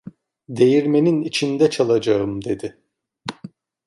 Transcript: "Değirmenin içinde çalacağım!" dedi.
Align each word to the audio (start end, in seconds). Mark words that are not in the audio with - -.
"Değirmenin 0.49 1.21
içinde 1.21 1.69
çalacağım!" 1.69 2.43
dedi. 2.45 2.77